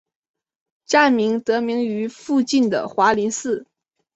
[0.87, 3.67] 站名得名于附近的华林寺。